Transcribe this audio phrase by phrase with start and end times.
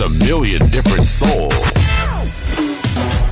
[0.00, 1.48] a million different soul.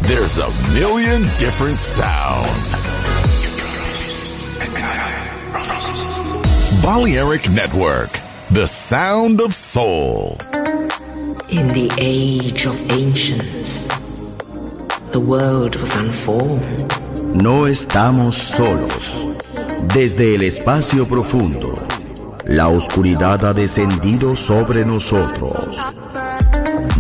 [0.02, 2.48] There's a million different sound.
[6.82, 8.18] Balearic Network,
[8.50, 10.38] the sound of soul.
[11.50, 13.86] In the age of ancients,
[15.12, 16.92] the world was unformed.
[17.34, 19.26] No estamos solos.
[19.94, 21.76] Desde el espacio profundo,
[22.46, 26.03] la oscuridad ha descendido sobre nosotros.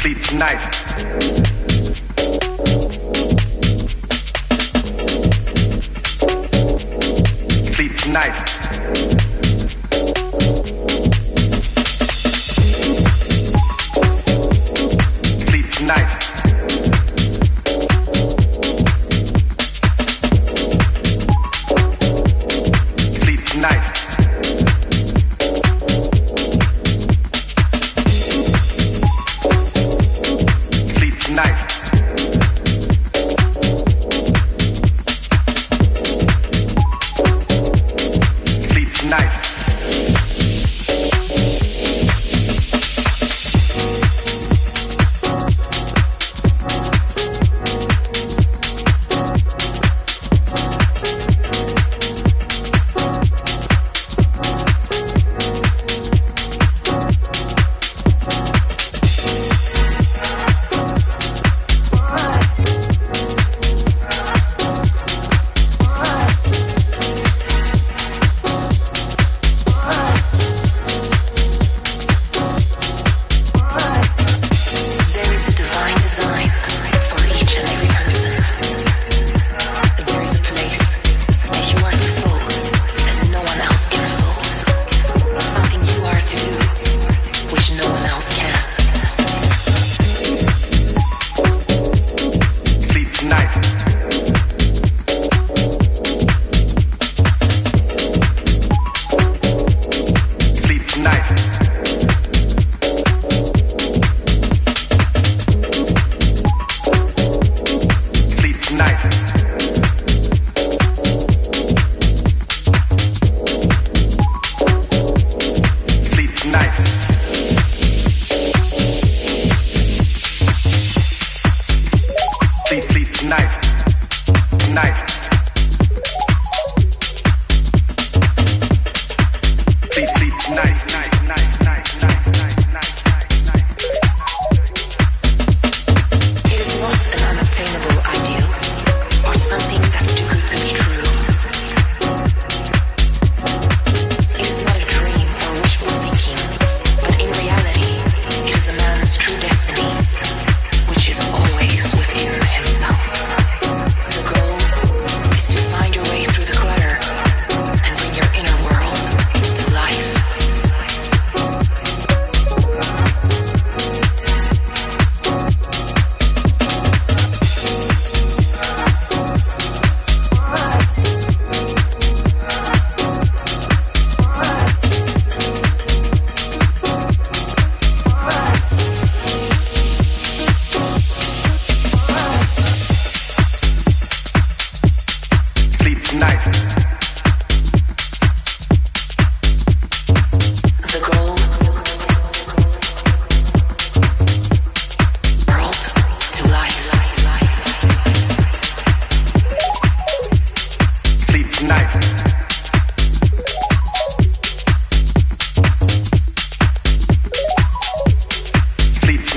[0.00, 0.60] Sleep tonight.
[7.74, 8.55] Sleep tonight.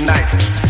[0.06, 0.69] night.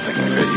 [0.00, 0.49] something.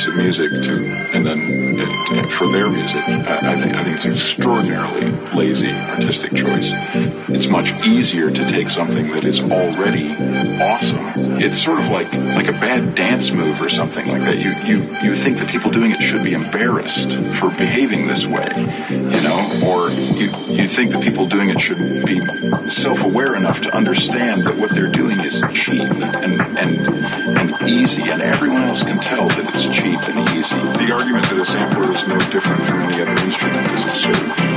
[0.00, 0.72] Piece of music to,
[1.14, 6.32] and then uh, for their music, I, I think I think it's extraordinarily lazy artistic
[7.90, 10.12] easier to take something that is already
[10.62, 11.40] awesome.
[11.40, 14.38] It's sort of like like a bad dance move or something like that.
[14.38, 18.48] You you you think the people doing it should be embarrassed for behaving this way,
[18.88, 22.20] you know, or you you think the people doing it should be
[22.70, 26.80] self-aware enough to understand that what they're doing is cheap and and
[27.38, 30.56] and easy, and everyone else can tell that it's cheap and easy.
[30.84, 34.49] The argument that a sampler is no different from any other instrument is absurd.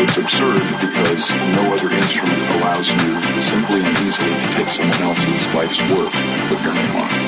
[0.00, 5.46] It's absurd because no other instrument allows you simply and easily to take someone else's
[5.52, 6.12] life's work
[6.48, 7.27] put your name on it.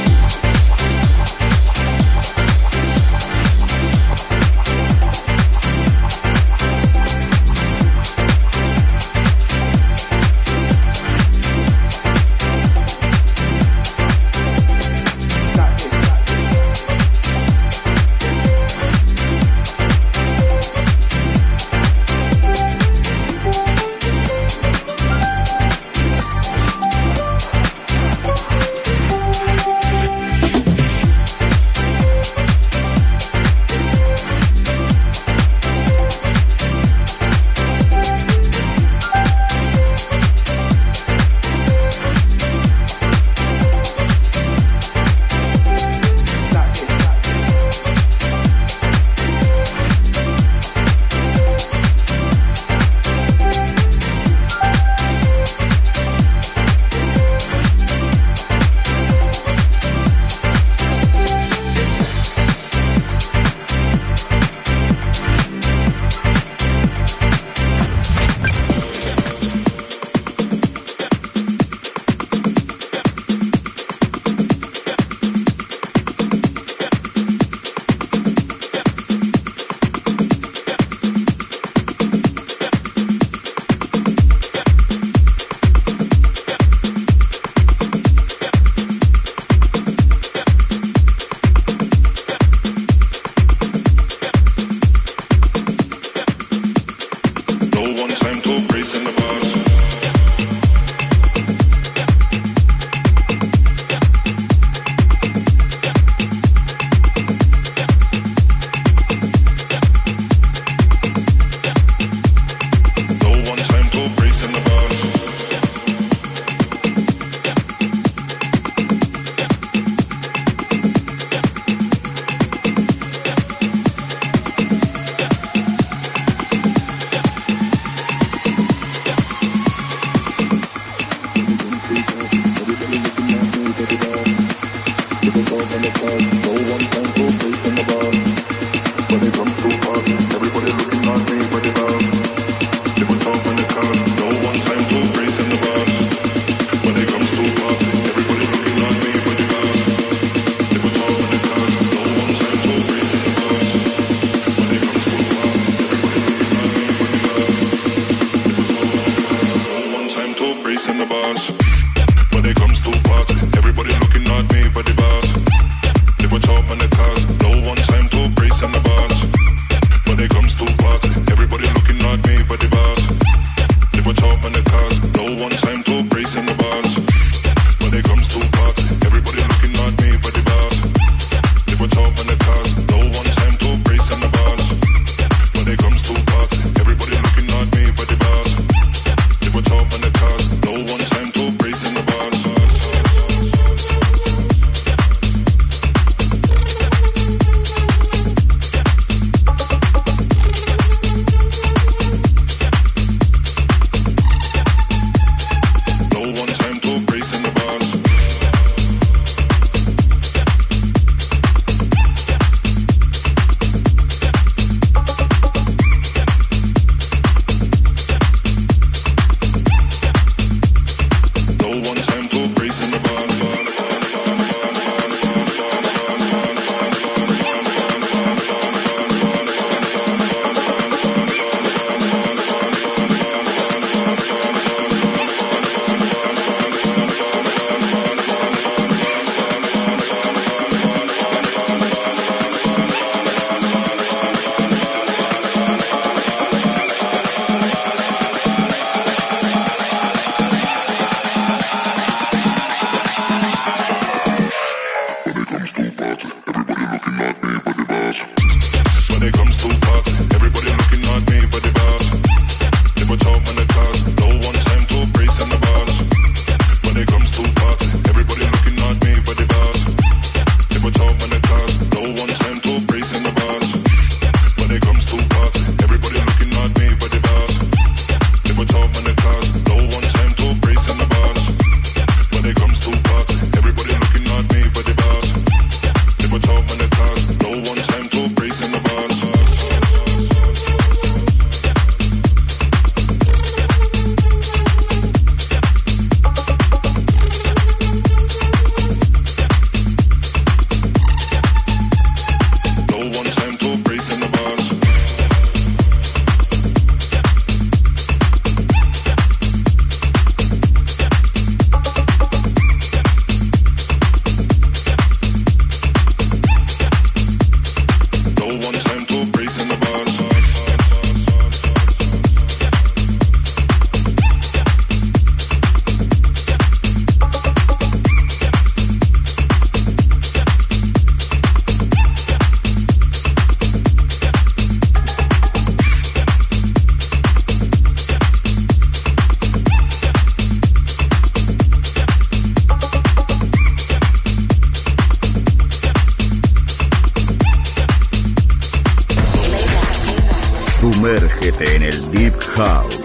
[351.11, 353.01] Sumérgete en el Deep House.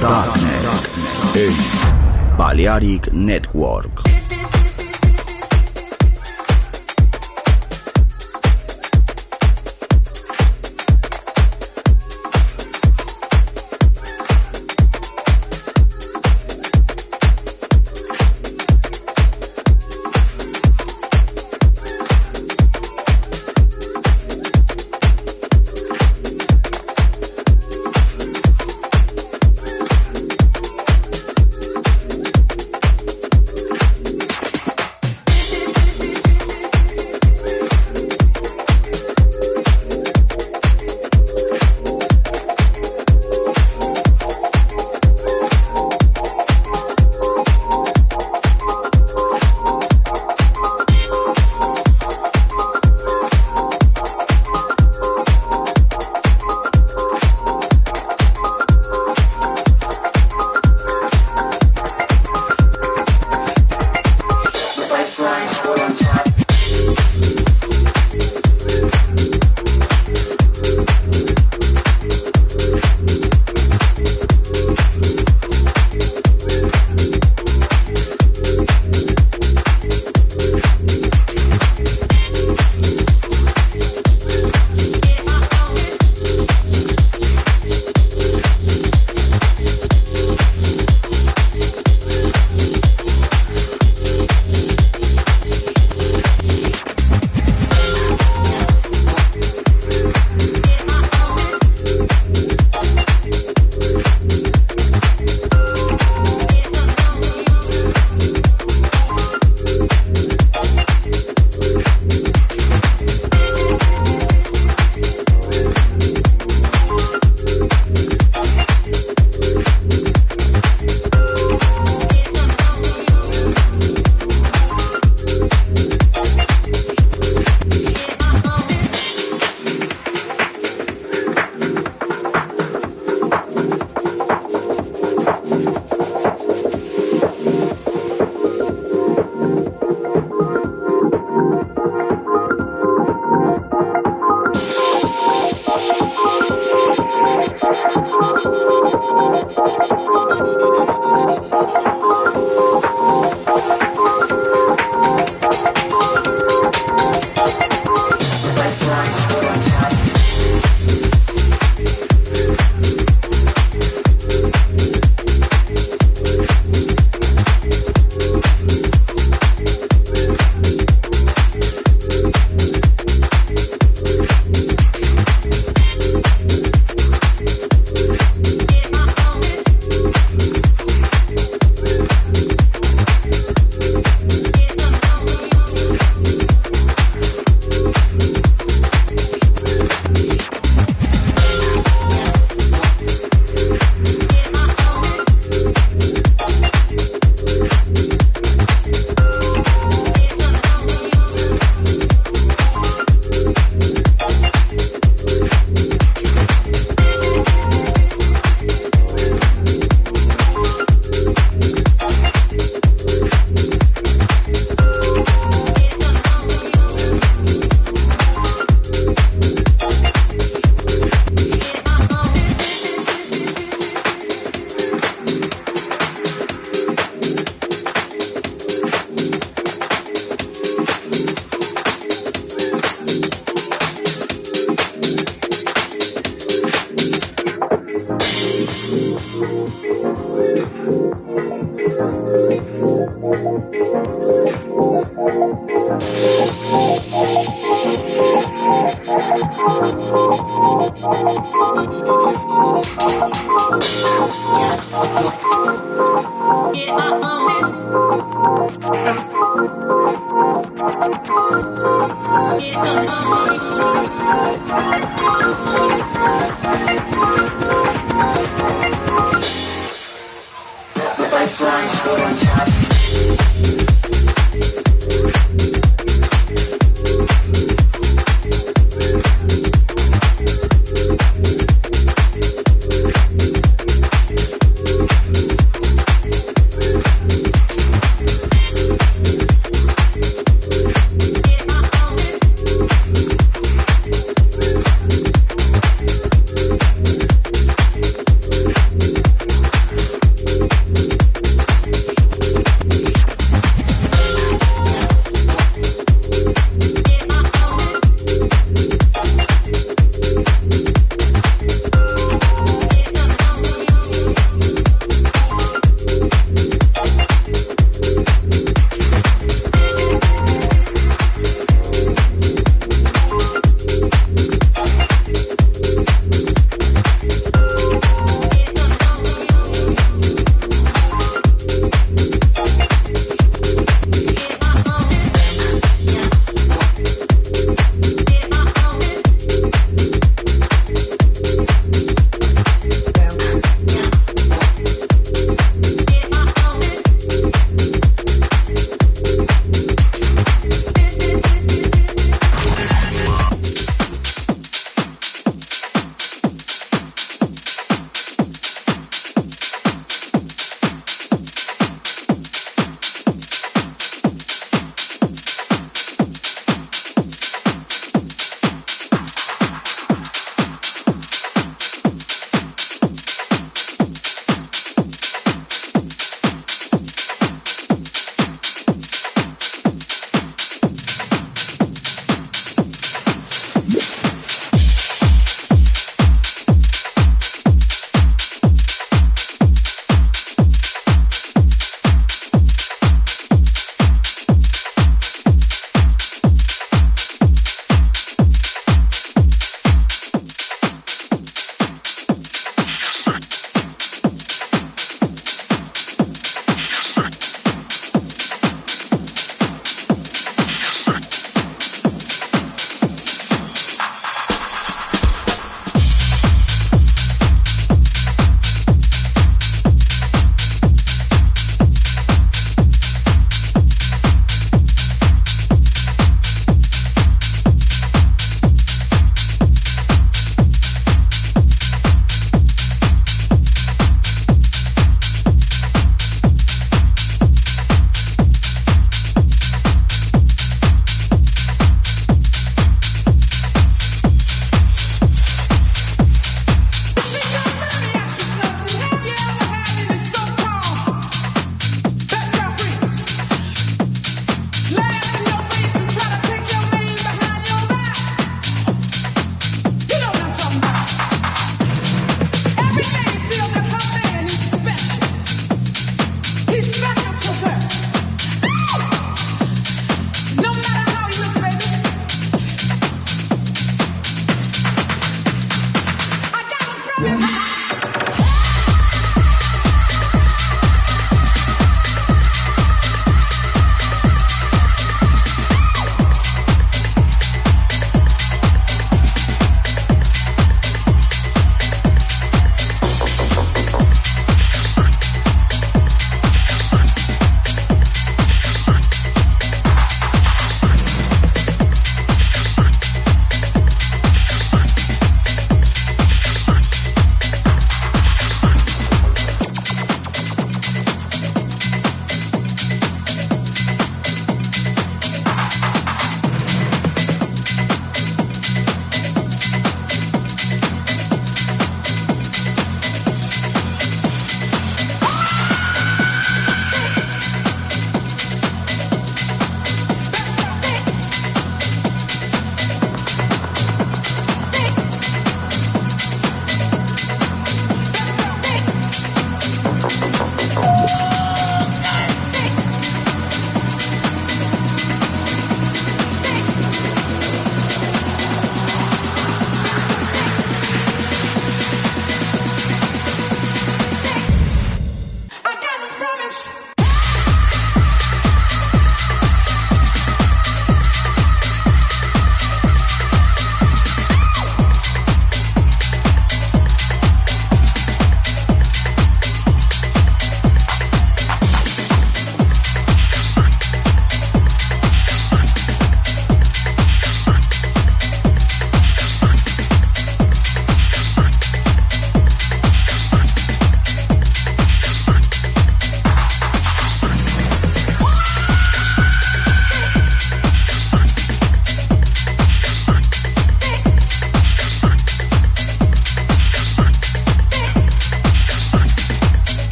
[0.00, 1.36] Darknet.
[1.36, 4.09] En Balearic Network.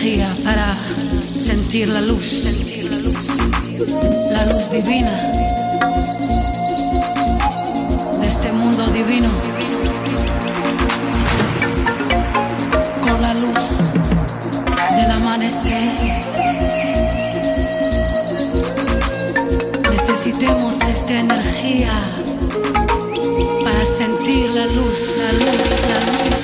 [0.00, 0.74] para
[1.38, 2.44] sentir la luz,
[4.32, 5.12] la luz divina
[8.18, 9.28] de este mundo divino.
[13.02, 13.76] Con la luz
[14.96, 15.92] del amanecer
[19.90, 21.92] necesitemos esta energía
[23.62, 26.39] para sentir la luz, la luz, la luz.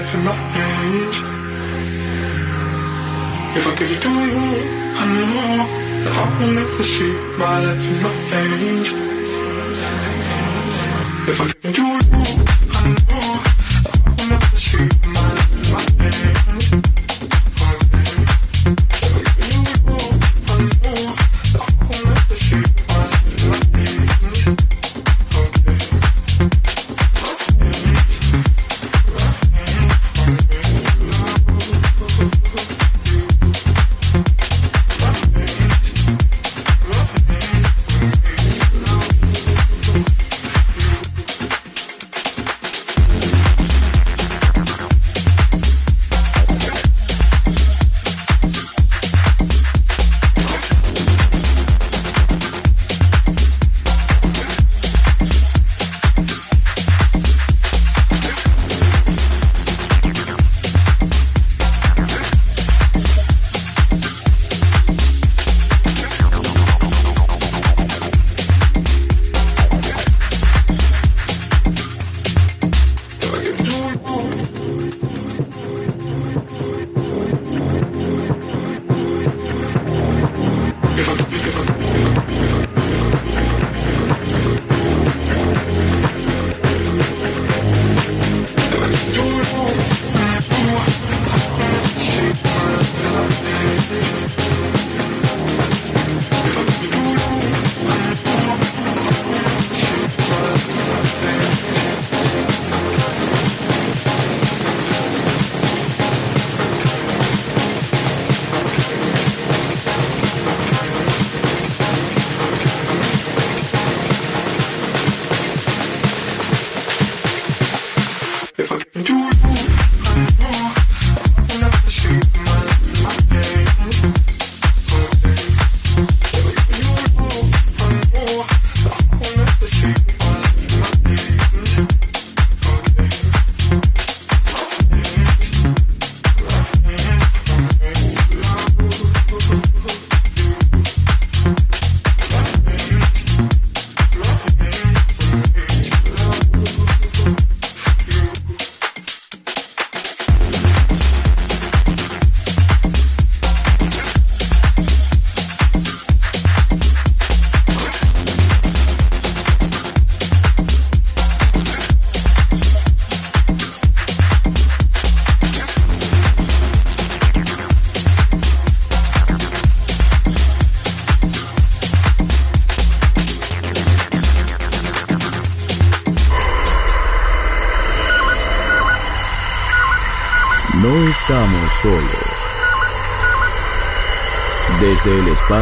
[0.00, 1.16] life in my hands.
[3.58, 4.46] If I give it to you,
[5.00, 5.34] I know
[6.02, 8.88] that I will never see my life in my hands.
[11.32, 11.59] If I